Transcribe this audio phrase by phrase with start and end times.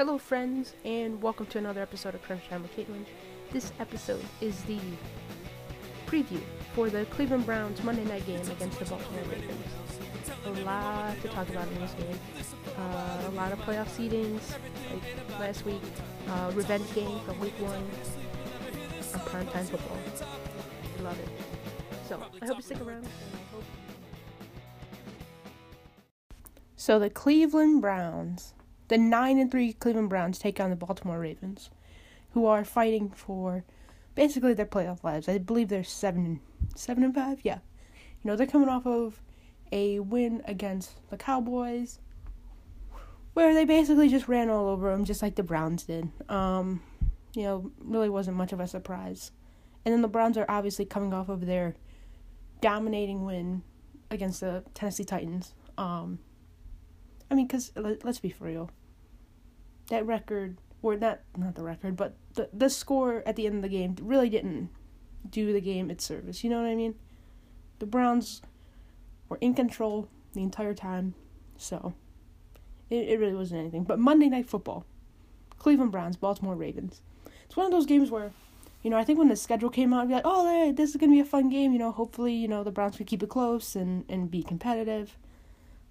[0.00, 3.04] Hello, friends, and welcome to another episode of Crunch Time with Katelan.
[3.50, 4.78] This episode is the
[6.06, 6.40] preview
[6.74, 9.60] for the Cleveland Browns Monday night game against the Baltimore Ravens.
[10.46, 12.18] A lot to talk about in this game.
[12.78, 14.40] Uh, a lot of playoff seedings,
[14.90, 15.82] like last week.
[16.28, 17.84] Uh, revenge game from week one.
[19.12, 19.98] On primetime football.
[20.98, 21.28] I Love it.
[22.08, 23.06] So, I hope you stick around.
[26.76, 28.54] So, the Cleveland Browns
[28.90, 31.70] the nine and three Cleveland Browns take on the Baltimore Ravens,
[32.32, 33.64] who are fighting for
[34.16, 35.28] basically their playoff lives.
[35.28, 36.40] I believe they're seven
[36.74, 37.38] seven and five.
[37.44, 37.60] Yeah,
[38.22, 39.22] you know they're coming off of
[39.70, 42.00] a win against the Cowboys,
[43.32, 46.08] where they basically just ran all over them, just like the Browns did.
[46.28, 46.82] Um,
[47.32, 49.30] you know, really wasn't much of a surprise.
[49.84, 51.76] And then the Browns are obviously coming off of their
[52.60, 53.62] dominating win
[54.10, 55.54] against the Tennessee Titans.
[55.78, 56.18] Um,
[57.30, 58.68] I mean, because let's be for real
[59.90, 63.62] that record or not not the record, but the the score at the end of
[63.62, 64.70] the game really didn't
[65.28, 66.42] do the game its service.
[66.42, 66.94] You know what I mean?
[67.78, 68.42] The Browns
[69.28, 71.14] were in control the entire time,
[71.56, 71.94] so
[72.88, 73.84] it it really wasn't anything.
[73.84, 74.86] But Monday Night Football,
[75.58, 77.02] Cleveland Browns, Baltimore Ravens.
[77.44, 78.30] It's one of those games where,
[78.82, 80.90] you know, I think when the schedule came out, I'd be like, oh, hey, this
[80.90, 81.72] is gonna be a fun game.
[81.72, 85.18] You know, hopefully, you know, the Browns can keep it close and and be competitive.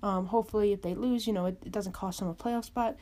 [0.01, 2.95] Um, hopefully, if they lose, you know, it, it doesn't cost them a playoff spot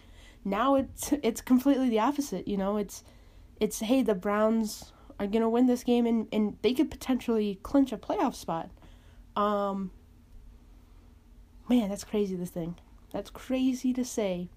[0.48, 2.48] now it's it's completely the opposite.
[2.48, 3.03] You know, it's
[3.59, 7.92] it's hey the Browns are gonna win this game and and they could potentially clinch
[7.92, 8.70] a playoff spot.
[9.36, 9.92] Um,
[11.70, 12.36] man, that's crazy.
[12.36, 12.76] This thing,
[13.12, 14.50] that's crazy to say.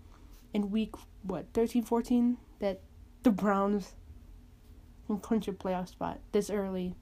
[0.52, 2.80] In week what 13, 14, that
[3.22, 3.94] the Browns
[5.06, 6.96] can clinch a playoff spot this early.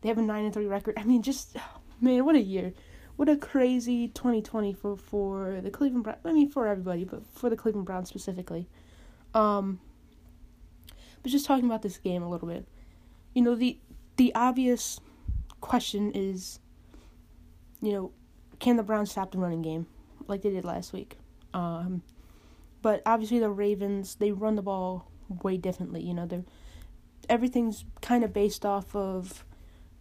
[0.00, 0.94] They have a nine and three record.
[0.96, 1.56] I mean, just
[2.00, 2.72] man, what a year!
[3.16, 6.18] What a crazy 2020 for for the Cleveland Browns.
[6.24, 8.68] I mean, for everybody, but for the Cleveland Browns specifically.
[9.34, 9.80] Um,
[11.22, 12.66] but just talking about this game a little bit,
[13.34, 13.78] you know the
[14.16, 15.00] the obvious
[15.60, 16.60] question is,
[17.80, 18.12] you know,
[18.58, 19.86] can the Browns stop the running game
[20.28, 21.18] like they did last week?
[21.52, 22.02] Um,
[22.82, 25.10] but obviously the Ravens they run the ball
[25.42, 26.02] way differently.
[26.02, 26.44] You know, they're
[27.28, 29.44] everything's kind of based off of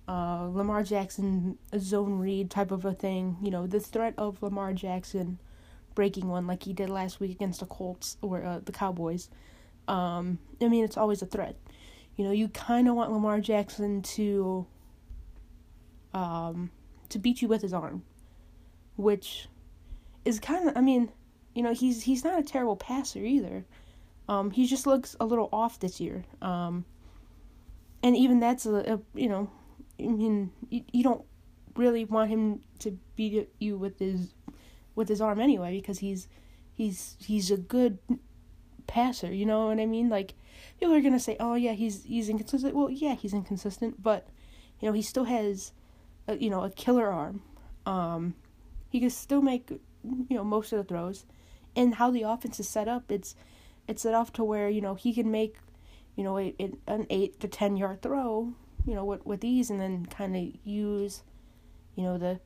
[0.08, 3.38] uh, Lamar Jackson zone read type of a thing.
[3.42, 5.40] You know, the threat of Lamar Jackson
[5.96, 9.30] breaking one like he did last week against the Colts or uh, the Cowboys.
[9.88, 11.56] Um, I mean, it's always a threat.
[12.18, 14.68] You know, you kind of want Lamar Jackson to
[16.14, 16.72] um,
[17.10, 18.04] to beat you with his arm,
[18.96, 19.48] which
[20.24, 20.78] is kind of.
[20.78, 21.12] I mean,
[21.54, 23.66] you know, he's he's not a terrible passer either.
[24.28, 26.26] Um, he just looks a little off this year.
[26.42, 26.86] Um,
[28.02, 29.50] and even that's a, a you know
[30.00, 31.24] I mean, you, you don't
[31.76, 34.34] really want him to beat you with his
[34.96, 36.28] with his arm anyway because he's
[36.74, 38.00] he's he's a good
[38.88, 39.34] passer.
[39.34, 40.10] You know what I mean?
[40.10, 40.34] Like
[40.80, 44.28] people are gonna say, "Oh yeah, he's he's inconsistent." Well, yeah, he's inconsistent, but
[44.80, 45.72] you know he still has,
[46.28, 47.42] a, you know, a killer arm.
[47.86, 48.36] Um,
[48.90, 51.26] he can still make you know most of the throws,
[51.76, 53.36] and how the offense is set up, it's
[53.88, 55.58] it's set up to where you know he can make
[56.16, 56.56] you know a,
[56.88, 58.54] an eight to ten yard throw
[58.86, 61.24] you know, with, with these and then kind of use,
[61.96, 62.40] you know, the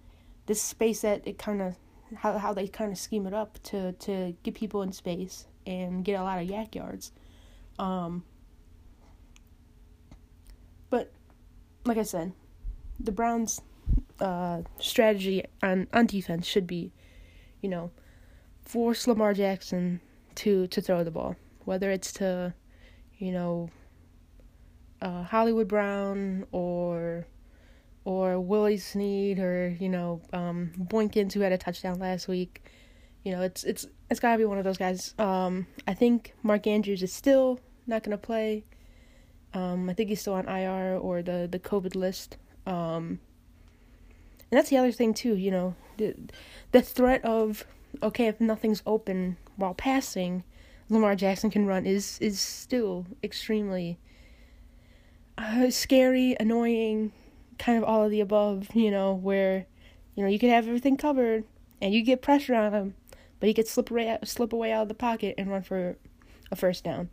[0.45, 1.75] this space that it kind of
[2.17, 6.03] how how they kind of scheme it up to to get people in space and
[6.03, 7.11] get a lot of YAC yards.
[7.77, 8.23] Um,
[10.89, 11.11] but
[11.85, 12.33] like I said,
[12.99, 13.61] the Browns'
[14.19, 16.91] uh, strategy on on defense should be,
[17.61, 17.91] you know,
[18.61, 20.01] force Lamar Jackson
[20.35, 21.35] to to throw the ball,
[21.65, 22.53] whether it's to,
[23.17, 23.69] you know,
[25.01, 27.25] uh, Hollywood Brown or
[28.05, 30.71] or Willie Snead or you know um,
[31.33, 32.63] who had a touchdown last week.
[33.23, 35.13] You know, it's it's it's got to be one of those guys.
[35.19, 38.63] Um, I think Mark Andrews is still not to play.
[39.53, 42.37] Um, I think he's still on IR or the the COVID list.
[42.65, 43.19] Um,
[44.51, 45.35] and that's the other thing too.
[45.35, 46.15] You know, the
[46.71, 47.65] the threat of
[48.01, 50.43] okay if nothing's open while passing,
[50.89, 53.99] Lamar Jackson can run is is still extremely
[55.39, 57.11] uh, scary, annoying,
[57.57, 59.65] kind of all of the above, you know, where,
[60.15, 61.45] you know, you could have everything covered
[61.81, 62.95] and you get pressure on him,
[63.39, 65.97] but he could slip away, slip away out of the pocket and run for
[66.51, 67.09] a first down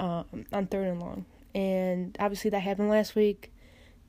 [0.00, 1.26] um, on third and long.
[1.54, 3.52] And obviously that happened last week.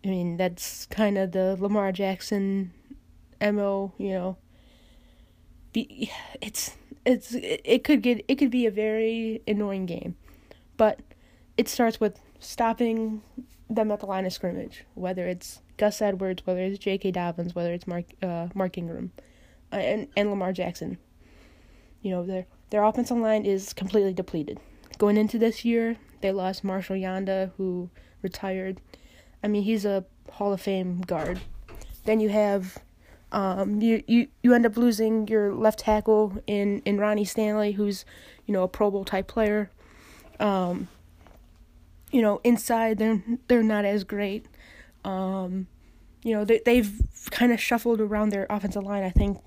[0.06, 2.72] I mean, that's kind of the Lamar Jackson
[3.42, 4.38] MO, you know.
[5.74, 6.10] Be,
[6.42, 10.16] it's it's it could get it could be a very annoying game.
[10.78, 11.02] But
[11.58, 13.22] it starts with stopping
[13.69, 17.12] them at the line of scrimmage, whether it's Gus Edwards, whether it's J.K.
[17.12, 19.12] Dobbins, whether it's Mark uh, Mark Ingram,
[19.71, 20.98] uh, and and Lamar Jackson.
[22.01, 24.60] You know they're their offensive line is completely depleted.
[24.98, 27.89] Going into this year, they lost Marshall Yanda, who
[28.21, 28.81] retired.
[29.44, 31.39] I mean, he's a Hall of Fame guard.
[32.06, 32.77] Then you have
[33.31, 38.06] um, you, you you end up losing your left tackle in, in Ronnie Stanley, who's
[38.45, 39.69] you know a Pro Bowl type player.
[40.39, 40.88] Um,
[42.12, 44.46] you know, inside they're they're not as great.
[45.04, 45.68] Um,
[46.24, 46.92] you know, they they've
[47.32, 49.04] kind of shuffled around their offensive line.
[49.04, 49.40] I think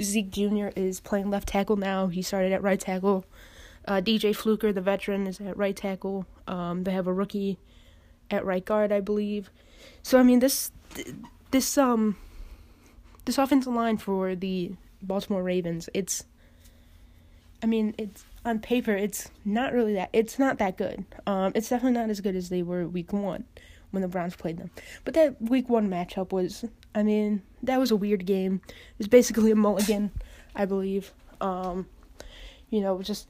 [0.00, 0.68] Zeke Jr.
[0.76, 2.08] is playing left tackle now.
[2.08, 3.24] He started at right tackle.
[3.86, 6.26] Uh, DJ Fluker, the veteran, is at right tackle.
[6.48, 7.58] Um, they have a rookie
[8.30, 9.50] at right guard, I believe.
[10.02, 10.70] So I mean, this
[11.50, 12.16] this um
[13.24, 16.24] this offensive line for the Baltimore Ravens, it's
[17.62, 21.04] I mean, it's on paper, it's not really that it's not that good.
[21.26, 23.44] Um, it's definitely not as good as they were week one
[23.90, 24.70] when the Browns played them.
[25.04, 26.64] But that week one matchup was,
[26.94, 28.60] I mean, that was a weird game.
[28.68, 30.12] It was basically a mulligan,
[30.54, 31.12] I believe.
[31.40, 31.86] Um,
[32.70, 33.28] you know, just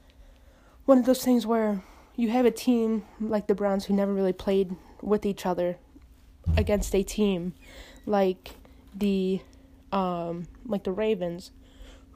[0.85, 1.83] one of those things where
[2.15, 5.77] you have a team like the Browns who never really played with each other
[6.55, 7.53] against a team
[8.05, 8.55] like
[8.95, 9.41] the
[9.91, 11.51] um, like the Ravens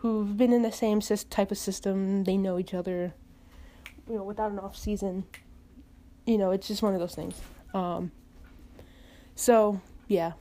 [0.02, 2.24] who've been in the same type of system.
[2.24, 3.14] They know each other.
[4.10, 5.26] You know, without an off season,
[6.26, 7.40] you know, it's just one of those things.
[7.74, 8.12] Um,
[9.36, 10.34] so yeah,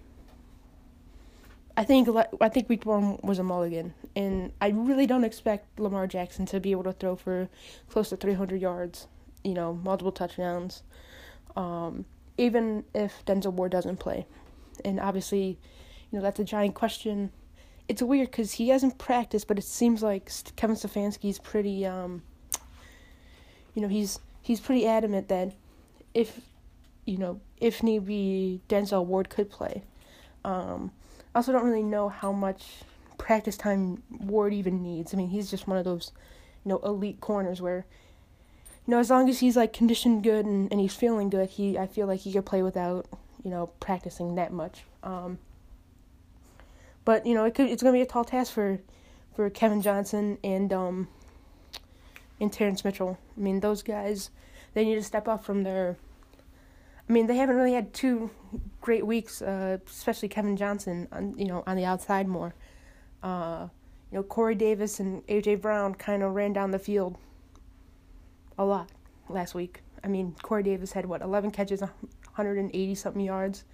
[1.76, 2.08] I think
[2.40, 6.58] I think week one was a mulligan, and I really don't expect Lamar Jackson to
[6.58, 7.48] be able to throw for
[7.90, 9.08] close to 300 yards.
[9.44, 10.82] You know, multiple touchdowns.
[11.54, 12.06] Um,
[12.38, 14.26] even if Denzel Ward doesn't play,
[14.86, 15.58] and obviously,
[16.10, 17.30] you know that's a giant question
[17.90, 22.22] it's weird because he hasn't practiced, but it seems like Kevin Stefanski's pretty, um,
[23.74, 25.54] you know, he's he's pretty adamant that
[26.14, 26.40] if,
[27.04, 29.82] you know, if need be, Denzel Ward could play.
[30.44, 30.92] Um,
[31.34, 32.62] I also don't really know how much
[33.18, 35.12] practice time Ward even needs.
[35.12, 36.12] I mean, he's just one of those,
[36.64, 37.86] you know, elite corners where,
[38.86, 41.76] you know, as long as he's like conditioned good and, and he's feeling good, he
[41.76, 43.06] I feel like he could play without,
[43.42, 44.84] you know, practicing that much.
[45.02, 45.40] Um,
[47.04, 48.80] but you know, it could it's gonna be a tall task for
[49.34, 51.08] for Kevin Johnson and um
[52.40, 53.18] and Terrence Mitchell.
[53.36, 54.30] I mean, those guys
[54.74, 55.96] they need to step up from their.
[57.08, 58.30] I mean, they haven't really had two
[58.80, 62.54] great weeks, uh, especially Kevin Johnson on you know on the outside more.
[63.22, 63.68] Uh,
[64.10, 67.16] you know, Corey Davis and AJ Brown kind of ran down the field
[68.58, 68.90] a lot
[69.28, 69.82] last week.
[70.02, 73.64] I mean, Corey Davis had what 11 catches, 180 something yards.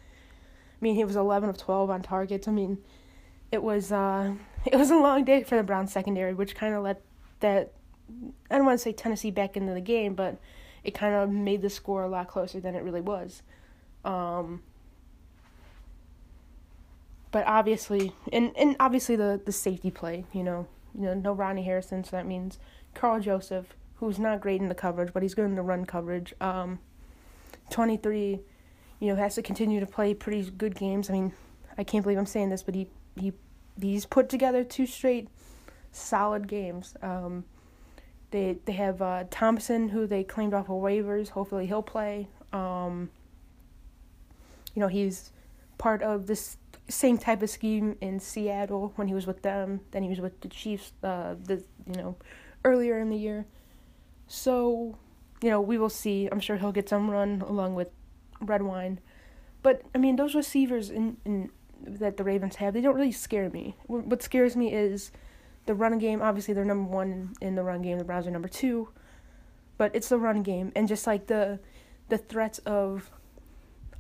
[0.72, 2.48] I mean, he was 11 of 12 on targets.
[2.48, 2.78] I mean,
[3.52, 4.34] it was uh,
[4.66, 7.02] it was a long day for the Browns secondary, which kind of let
[7.40, 7.72] that
[8.50, 10.38] I don't want to say Tennessee back into the game, but
[10.84, 13.42] it kind of made the score a lot closer than it really was.
[14.04, 14.62] Um,
[17.32, 21.64] but obviously, and, and obviously the, the safety play, you know, you know, no Ronnie
[21.64, 22.58] Harrison, so that means
[22.94, 26.32] Karl Joseph, who's not great in the coverage, but he's good in the run coverage.
[26.40, 26.78] Um,
[27.70, 28.40] 23,
[29.00, 31.10] you know, has to continue to play pretty good games.
[31.10, 31.32] I mean,
[31.76, 33.32] I can't believe I'm saying this, but he he
[33.80, 35.28] he's put together two straight
[35.92, 36.94] solid games.
[37.02, 37.44] Um,
[38.30, 41.30] they they have uh, Thompson who they claimed off of waivers.
[41.30, 42.28] Hopefully he'll play.
[42.52, 43.10] Um,
[44.74, 45.32] you know he's
[45.78, 46.56] part of this
[46.88, 49.80] same type of scheme in Seattle when he was with them.
[49.90, 50.92] Then he was with the Chiefs.
[51.02, 52.16] Uh, the you know
[52.64, 53.46] earlier in the year.
[54.28, 54.98] So
[55.42, 56.28] you know we will see.
[56.30, 57.88] I'm sure he'll get some run along with
[58.40, 59.00] Redwine.
[59.62, 61.50] But I mean those receivers in in
[61.86, 63.76] that the Ravens have, they don't really scare me.
[63.86, 65.10] What scares me is
[65.66, 66.22] the run game.
[66.22, 67.98] Obviously, they're number one in the run game.
[67.98, 68.88] The Browns are number two,
[69.78, 71.60] but it's the run game and just like the
[72.08, 73.10] the threats of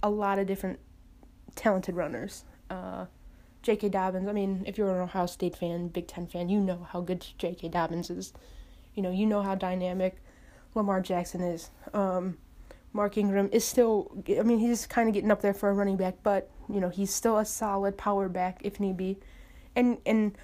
[0.02, 0.78] a lot of different
[1.54, 2.44] talented runners.
[2.70, 3.06] Uh,
[3.62, 3.88] J.K.
[3.88, 4.28] Dobbins.
[4.28, 7.26] I mean, if you're an Ohio State fan, Big Ten fan, you know how good
[7.36, 7.68] J.K.
[7.68, 8.32] Dobbins is.
[8.94, 10.22] You know, you know how dynamic
[10.74, 11.70] Lamar Jackson is.
[11.92, 12.38] Um,
[12.92, 15.96] Mark Ingram is still, I mean, he's kind of getting up there for a running
[15.96, 19.18] back, but, you know, he's still a solid power back if need be.
[19.74, 20.36] And, and,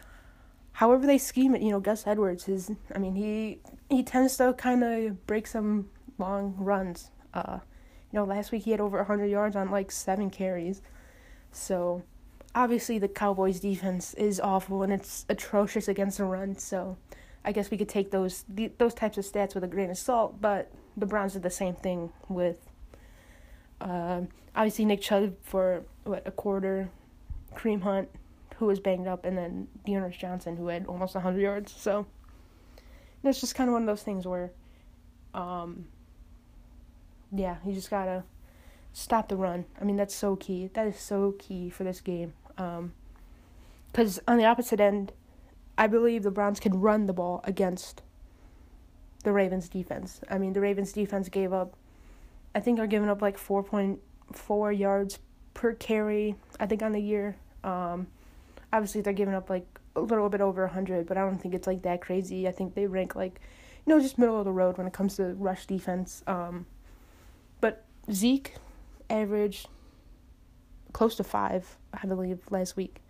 [0.72, 4.54] however they scheme it, you know, Gus Edwards is, I mean, he, he tends to
[4.54, 7.10] kind of break some long runs.
[7.34, 7.58] Uh,
[8.10, 10.82] you know, last week he had over 100 yards on like seven carries.
[11.50, 12.02] So,
[12.54, 16.56] obviously the Cowboys defense is awful and it's atrocious against the run.
[16.58, 16.96] So,
[17.44, 18.44] I guess we could take those
[18.78, 21.74] those types of stats with a grain of salt, but the Browns did the same
[21.74, 22.58] thing with
[23.82, 24.22] uh,
[24.54, 26.88] obviously Nick Chubb for what a quarter,
[27.54, 28.08] Kareem Hunt,
[28.56, 31.72] who was banged up, and then D'Ernest Johnson, who had almost 100 yards.
[31.72, 32.06] So
[33.22, 34.52] that's just kind of one of those things where,
[35.34, 35.86] um,
[37.34, 38.24] yeah, you just gotta
[38.92, 39.64] stop the run.
[39.80, 40.70] I mean, that's so key.
[40.74, 42.34] That is so key for this game.
[42.56, 45.12] Because um, on the opposite end,
[45.76, 48.02] I believe the Browns can run the ball against
[49.24, 50.20] the Ravens defense.
[50.30, 51.74] I mean, the Ravens defense gave up,
[52.54, 55.18] I think, are giving up like 4.4 yards
[55.54, 57.36] per carry, I think, on the year.
[57.64, 58.06] Um,
[58.72, 59.66] obviously, they're giving up like
[59.96, 62.48] a little bit over 100, but I don't think it's like that crazy.
[62.48, 63.40] I think they rank like,
[63.86, 66.22] you know, just middle of the road when it comes to rush defense.
[66.26, 66.66] Um,
[67.60, 68.54] but Zeke
[69.10, 69.68] averaged
[70.92, 73.00] close to five, I believe, last week.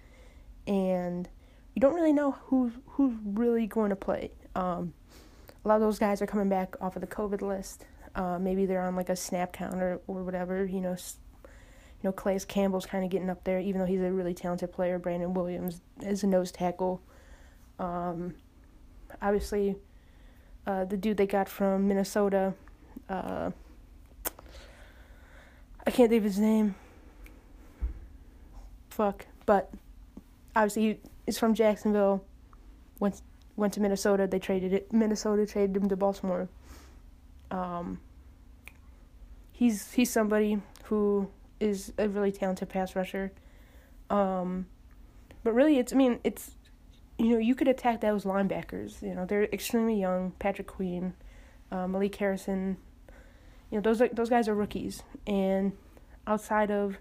[0.66, 1.28] And
[1.74, 4.30] you don't really know who who's really going to play.
[4.54, 4.92] Um,
[5.64, 7.86] a lot of those guys are coming back off of the COVID list.
[8.14, 10.64] Uh, maybe they're on like a snap counter or or whatever.
[10.64, 10.96] You know,
[12.02, 14.72] you know, Calais Campbell's kind of getting up there, even though he's a really talented
[14.72, 14.98] player.
[14.98, 17.00] Brandon Williams is a nose tackle.
[17.78, 18.34] Um,
[19.20, 19.76] obviously,
[20.66, 22.54] uh, the dude they got from Minnesota,
[23.08, 23.50] uh,
[25.86, 26.74] I can't think of his name.
[28.90, 29.72] Fuck, but
[30.54, 32.24] obviously he is from Jacksonville.
[32.98, 33.22] Went
[33.56, 34.26] went to Minnesota.
[34.26, 34.92] They traded it.
[34.92, 36.48] Minnesota traded him to Baltimore.
[37.52, 38.00] Um,
[39.52, 41.28] he's he's somebody who
[41.60, 43.30] is a really talented pass rusher.
[44.10, 44.66] Um,
[45.44, 46.52] but really, it's I mean it's
[47.18, 49.02] you know you could attack those linebackers.
[49.02, 50.32] You know they're extremely young.
[50.38, 51.14] Patrick Queen,
[51.70, 52.78] uh, Malik Harrison.
[53.70, 55.72] You know those are, those guys are rookies, and
[56.26, 56.96] outside of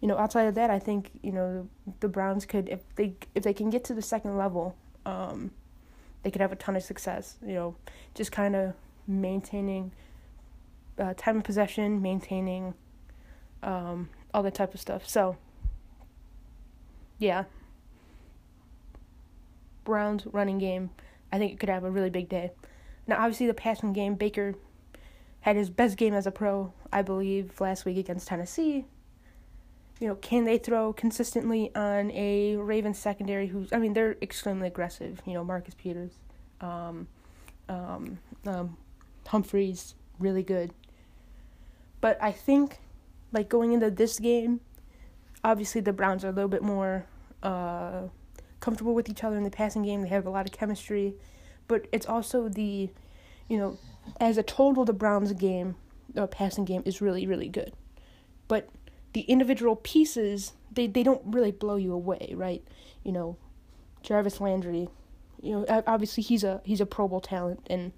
[0.00, 1.68] you know outside of that, I think you know
[2.00, 4.76] the Browns could if they if they can get to the second level.
[5.06, 5.52] Um,
[6.22, 7.36] they could have a ton of success.
[7.46, 7.76] You know,
[8.14, 8.74] just kind of
[9.06, 9.92] maintaining
[10.98, 12.74] uh, time of possession, maintaining
[13.62, 15.08] um, all that type of stuff.
[15.08, 15.36] So,
[17.18, 17.44] yeah,
[19.84, 20.90] Browns running game,
[21.32, 22.52] I think it could have a really big day.
[23.06, 24.54] Now, obviously, the passing game, Baker
[25.40, 28.86] had his best game as a pro, I believe, last week against Tennessee
[30.00, 34.66] you know, can they throw consistently on a Ravens secondary who's, I mean, they're extremely
[34.66, 35.22] aggressive.
[35.24, 36.12] You know, Marcus Peters,
[36.60, 37.08] um,
[37.68, 38.76] um, um,
[39.26, 40.72] Humphreys, really good.
[42.00, 42.78] But I think,
[43.32, 44.60] like, going into this game,
[45.42, 47.06] obviously the Browns are a little bit more
[47.42, 48.02] uh,
[48.60, 50.02] comfortable with each other in the passing game.
[50.02, 51.14] They have a lot of chemistry.
[51.68, 52.90] But it's also the,
[53.48, 53.78] you know,
[54.20, 55.76] as a total, the Browns game,
[56.16, 57.72] uh, passing game is really, really good.
[58.48, 58.68] But
[59.12, 62.62] the individual pieces they, they don't really blow you away, right?
[63.02, 63.36] You know,
[64.02, 64.88] Jarvis Landry,
[65.42, 67.92] you know, obviously he's a he's a Pro Bowl talent, and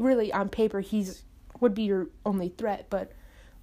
[0.00, 1.24] really on paper he's
[1.60, 2.86] would be your only threat.
[2.90, 3.12] But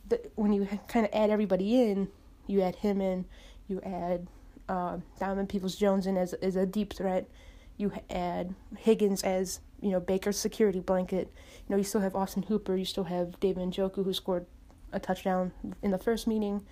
[0.08, 2.10] the, when you kind of add everybody in,
[2.46, 3.26] you add him in,
[3.68, 4.28] you add
[4.70, 7.28] uh, Donovan Peoples Jones in as as a deep threat,
[7.78, 11.32] you add Higgins as you know Baker's security blanket.
[11.68, 14.46] You know you still have Austin Hooper, you still have David Njoku who scored
[14.94, 15.52] a touchdown
[15.82, 16.66] in the first meeting,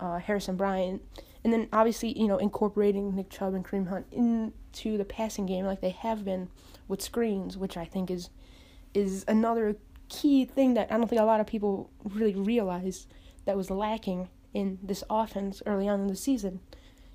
[0.00, 1.02] uh, Harrison Bryant,
[1.44, 5.66] and then obviously you know incorporating Nick Chubb and Kareem Hunt into the passing game
[5.66, 6.48] like they have been
[6.88, 8.30] with screens, which I think is
[8.94, 9.76] is another
[10.08, 13.06] key thing that I don't think a lot of people really realize
[13.44, 16.60] that was lacking in this offense early on in the season.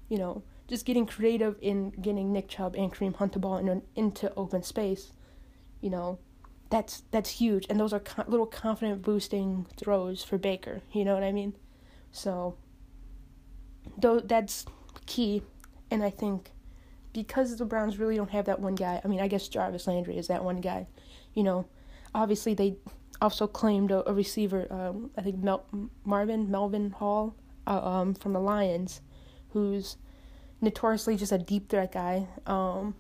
[0.10, 3.82] You know, just getting creative in getting Nick Chubb and Kareem Hunt the ball in,
[3.96, 5.12] into open space.
[5.82, 6.20] You know,
[6.70, 10.82] that's that's huge, and those are co- little confident boosting throws for Baker.
[10.92, 11.56] You know what I mean?
[12.12, 12.58] So,
[13.98, 14.66] though that's
[15.06, 15.44] key,
[15.92, 16.52] and I think
[17.16, 19.00] because the Browns really don't have that one guy.
[19.04, 20.86] I mean, I guess Jarvis Landry is that one guy.
[21.34, 21.66] You know,
[22.14, 22.76] obviously they
[23.22, 24.68] also claimed a, a receiver.
[24.70, 25.66] Um, I think Mel-
[26.04, 29.00] Marvin Melvin Hall uh, um, from the Lions,
[29.52, 29.96] who's
[30.60, 32.28] notoriously just a deep threat guy.
[32.46, 32.96] Um,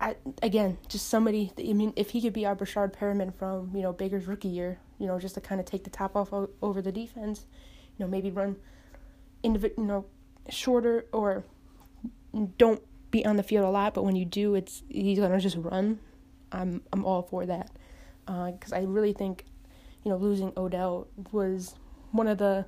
[0.00, 1.52] I again, just somebody.
[1.56, 4.80] I mean, if he could be our Breshad Perriman from you know Baker's rookie year,
[4.98, 7.46] you know, just to kind of take the top off o- over the defense,
[7.96, 8.56] you know, maybe run,
[9.44, 10.06] indiv- you know,
[10.50, 11.44] shorter or
[12.56, 15.56] don't be on the field a lot, but when you do, it's he's gonna just
[15.56, 16.00] run.
[16.52, 17.70] I'm I'm all for that,
[18.26, 19.44] because uh, I really think,
[20.04, 21.74] you know, losing Odell was
[22.12, 22.66] one of the.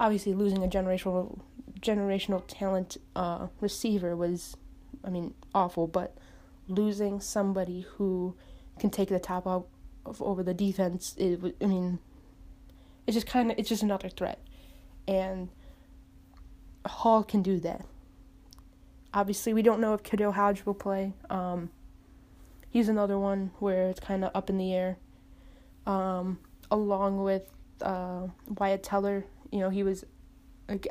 [0.00, 1.40] Obviously, losing a generational
[1.80, 4.56] generational talent uh, receiver was
[5.04, 6.16] I mean, awful, but
[6.68, 8.36] losing somebody who
[8.78, 9.64] can take the top off
[10.04, 11.98] of, over the defense, it, I mean,
[13.06, 14.38] it's just kind of, it's just another threat.
[15.06, 15.50] And
[16.86, 17.84] Hall can do that.
[19.14, 21.12] Obviously, we don't know if KhaDarel Hodge will play.
[21.28, 21.70] Um,
[22.70, 24.96] he's another one where it's kind of up in the air.
[25.86, 26.38] Um,
[26.70, 27.50] along with
[27.82, 28.28] uh,
[28.58, 30.04] Wyatt Teller, you know, he was,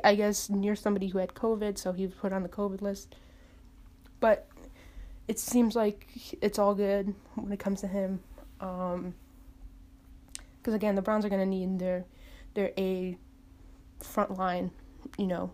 [0.04, 3.16] I guess, near somebody who had COVID, so he was put on the COVID list.
[4.20, 4.48] But
[5.26, 6.06] it seems like
[6.40, 8.20] it's all good when it comes to him.
[8.60, 9.14] Um,
[10.58, 12.04] because again, the Browns are gonna need their
[12.54, 13.16] their A
[14.00, 14.70] front line,
[15.18, 15.52] you know,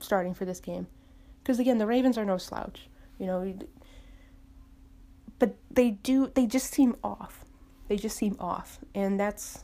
[0.00, 0.88] starting for this game.
[1.46, 2.88] Because again, the Ravens are no slouch.
[3.20, 3.58] You know,
[5.38, 7.44] but they do they just seem off.
[7.86, 9.62] They just seem off, and that's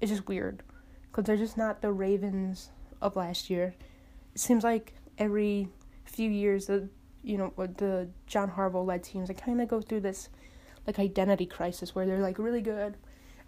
[0.00, 0.64] it's just weird
[1.04, 3.76] because they're just not the Ravens of last year.
[4.34, 5.68] It seems like every
[6.04, 6.88] few years the
[7.22, 10.28] you know the John Harbaugh led teams they kind of go through this
[10.84, 12.96] like identity crisis where they're like really good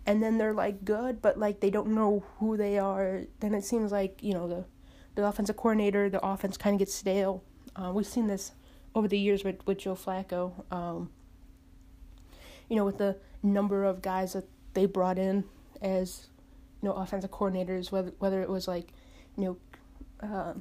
[0.07, 3.65] and then they're like good but like they don't know who they are then it
[3.65, 4.65] seems like you know the
[5.21, 7.43] the offensive coordinator the offense kind of gets stale.
[7.77, 8.53] Uh, we've seen this
[8.95, 11.11] over the years with with Joe Flacco um,
[12.69, 15.45] you know with the number of guys that they brought in
[15.81, 16.29] as
[16.83, 18.93] you know offensive coordinators whether whether it was like
[19.37, 19.57] you know
[20.27, 20.55] uh,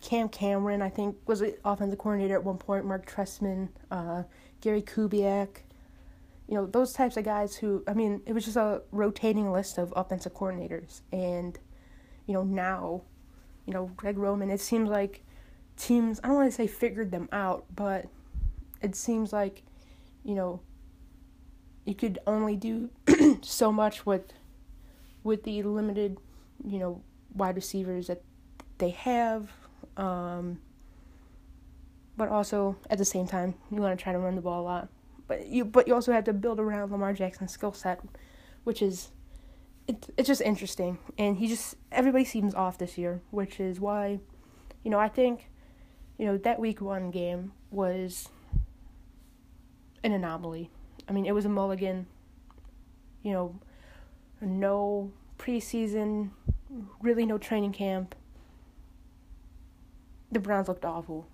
[0.00, 4.24] Cam Cameron I think was an offensive coordinator at one point Mark Trestman uh,
[4.60, 5.62] Gary Kubiak
[6.50, 9.78] you know those types of guys who I mean it was just a rotating list
[9.78, 11.00] of offensive coordinators.
[11.12, 11.56] And
[12.26, 13.02] you know now
[13.70, 15.22] you know Greg Roman it seems like
[15.76, 18.06] teams I don't want to say figured them out but
[18.82, 19.62] it seems like
[20.24, 20.60] you know
[21.84, 22.90] you could only do
[23.42, 24.32] so much with
[25.22, 26.18] with the limited
[26.64, 27.00] you know
[27.32, 28.24] wide receivers that
[28.78, 29.52] they have
[29.96, 30.58] um,
[32.16, 34.64] but also at the same time you want to try to run the ball a
[34.64, 34.88] lot.
[35.28, 38.00] But you but you also have to build around Lamar Jackson's skill set,
[38.64, 39.10] which is
[39.90, 40.98] it, it's just interesting.
[41.18, 44.20] And he just everybody seems off this year, which is why,
[44.84, 45.50] you know, I think,
[46.16, 48.28] you know, that week one game was
[50.04, 50.70] an anomaly.
[51.08, 52.06] I mean, it was a mulligan.
[53.22, 53.60] You know,
[54.40, 56.30] no preseason,
[57.02, 58.14] really no training camp.
[60.30, 61.26] The Browns looked awful.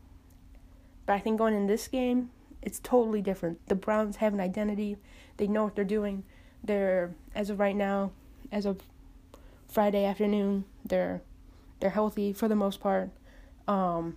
[1.05, 2.31] But I think going in this game,
[2.63, 3.65] it's totally different.
[3.69, 4.97] The Browns have an identity.
[5.37, 6.25] They know what they're doing.
[6.65, 8.13] They're as of right now,
[8.53, 8.81] as of
[9.69, 11.23] Friday afternoon, they're
[11.81, 13.11] they're healthy for the most part.
[13.69, 14.17] Um,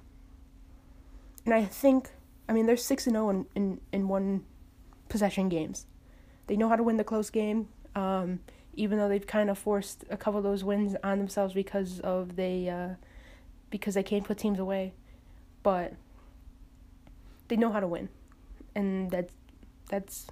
[1.45, 2.11] and I think
[2.47, 4.45] I mean they're 6 and 0 in, in in one
[5.09, 5.85] possession games.
[6.47, 7.69] They know how to win the close game.
[7.95, 8.39] Um,
[8.75, 12.35] even though they've kind of forced a couple of those wins on themselves because of
[12.35, 12.95] they uh,
[13.69, 14.93] because they can't put teams away.
[15.63, 15.93] But
[17.49, 18.09] they know how to win
[18.75, 19.33] and that's
[19.89, 20.27] that's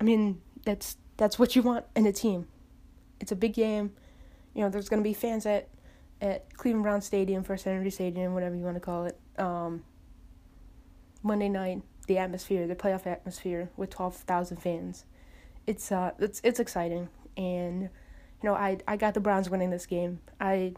[0.00, 2.46] I mean that's that's what you want in a team.
[3.20, 3.92] It's a big game.
[4.54, 5.68] You know, there's gonna be fans at
[6.20, 9.18] at Cleveland Brown Stadium, First Energy Stadium, whatever you want to call it.
[9.38, 9.84] Um,
[11.22, 15.04] Monday night, the atmosphere, the playoff atmosphere with twelve thousand fans.
[15.66, 19.86] It's uh it's it's exciting and you know, I I got the Browns winning this
[19.86, 20.20] game.
[20.40, 20.74] I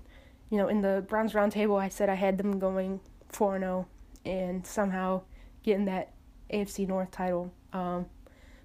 [0.50, 3.86] you know, in the Browns roundtable I said I had them going four 0
[4.24, 5.22] and somehow
[5.62, 6.12] getting that
[6.52, 7.52] AFC North title.
[7.72, 8.06] Um,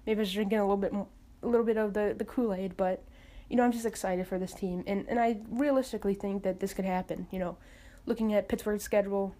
[0.06, 1.08] maybe I was drinking a little bit, more,
[1.42, 3.04] a little bit of the the Kool Aid, but
[3.52, 6.72] you know I'm just excited for this team, and and I realistically think that this
[6.72, 7.26] could happen.
[7.30, 7.58] You know,
[8.06, 9.34] looking at Pittsburgh's schedule,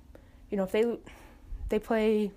[0.50, 0.98] you know if they
[1.70, 2.30] they play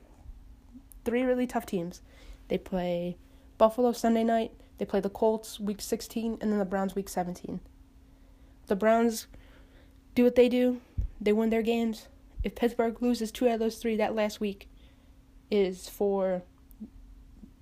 [1.03, 2.01] three really tough teams,
[2.47, 3.17] they play
[3.57, 7.59] Buffalo Sunday night, they play the Colts week 16, and then the Browns week 17.
[8.67, 9.27] The Browns
[10.15, 10.79] do what they do,
[11.19, 12.07] they win their games.
[12.41, 14.69] If Pittsburgh loses two out of those three that last week,
[15.51, 16.41] is for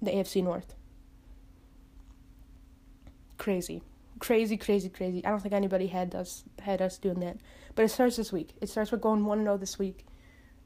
[0.04, 0.76] the AFC North.
[3.40, 3.82] Crazy.
[4.24, 5.26] Crazy, crazy, crazy.
[5.26, 7.40] I don't think anybody had us had us doing that.
[7.76, 8.52] But it starts this week.
[8.62, 10.06] It starts with going 1 0 this week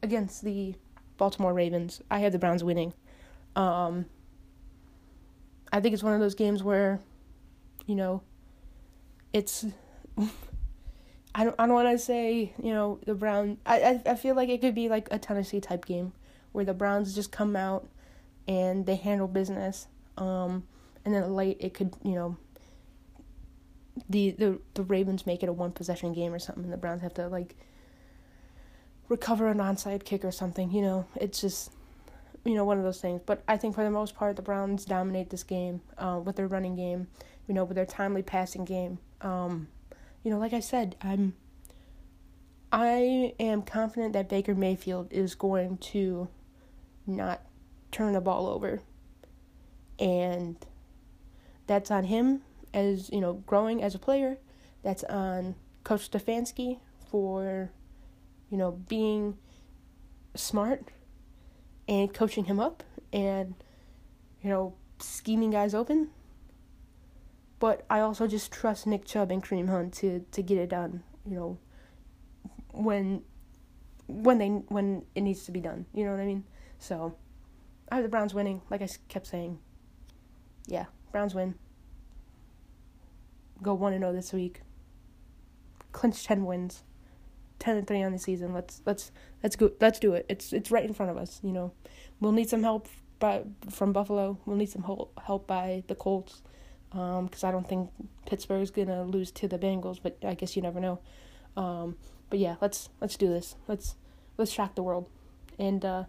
[0.03, 0.75] against the
[1.17, 1.99] Baltimore Ravens.
[2.11, 2.93] I have the Browns winning.
[3.55, 4.05] Um,
[5.73, 6.99] I think it's one of those games where,
[7.87, 8.21] you know,
[9.33, 9.65] it's.
[11.33, 11.55] I don't.
[11.57, 13.57] I don't want to say you know the Brown.
[13.65, 16.13] I, I I feel like it could be like a Tennessee type game
[16.51, 17.87] where the Browns just come out
[18.47, 19.87] and they handle business.
[20.15, 20.67] Um,
[21.03, 22.37] and then late it could you know
[24.10, 26.63] the the the Ravens make it a one possession game or something.
[26.63, 27.55] And the Browns have to like
[29.10, 30.71] recover an onside kick or something.
[30.71, 31.71] You know, it's just
[32.45, 33.21] you know one of those things.
[33.25, 36.47] But I think for the most part, the Browns dominate this game uh, with their
[36.47, 37.07] running game.
[37.47, 38.99] You know, with their timely passing game.
[39.21, 39.69] Um,
[40.23, 41.33] you know, like I said, I'm.
[42.69, 46.27] I am confident that Baker Mayfield is going to
[47.05, 47.41] not
[47.91, 48.81] turn the ball over.
[49.99, 50.57] And
[51.65, 52.41] that's on him
[52.73, 54.38] as, you know, growing as a player.
[54.84, 57.71] That's on Coach Stefanski for,
[58.49, 59.38] you know, being
[60.36, 60.91] smart
[61.88, 63.56] and coaching him up and,
[64.41, 66.10] you know, scheming guys open.
[67.60, 71.03] But I also just trust Nick Chubb and Kareem Hunt to, to get it done,
[71.25, 71.58] you know,
[72.71, 73.23] when
[74.06, 75.86] when they when it needs to be done.
[75.93, 76.43] You know what I mean?
[76.80, 77.15] So,
[77.91, 79.58] I have the Browns winning, like I kept saying.
[80.67, 81.56] Yeah, Browns win.
[83.61, 84.61] Go 1 0 this week.
[85.91, 86.83] Clinch 10 wins.
[87.59, 88.53] ten and three on the season.
[88.53, 89.11] Let's let's
[89.43, 89.71] let's go.
[89.81, 90.25] Let's do it.
[90.29, 91.39] It's it's right in front of us.
[91.43, 91.71] You know,
[92.19, 92.87] we'll need some help
[93.19, 94.37] by from Buffalo.
[94.45, 96.41] We'll need some help help by the Colts,
[96.91, 97.89] because um, I don't think
[98.25, 99.99] Pittsburgh's gonna lose to the Bengals.
[100.01, 100.99] But I guess you never know.
[101.55, 101.97] Um,
[102.29, 103.55] but yeah, let's let's do this.
[103.67, 103.95] Let's
[104.37, 105.09] let's shock the world.
[105.57, 106.03] And uh,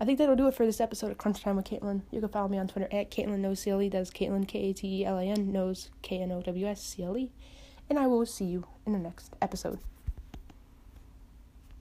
[0.00, 2.02] I think that'll do it for this episode of Crunch Time with Katelan.
[2.10, 3.88] You can follow me on Twitter at Katelan Knows CLE.
[3.90, 6.82] That's Katelan K A T E L A N knows K N O W S
[6.82, 7.30] C L E.
[7.88, 9.78] And I will see you in the next episode.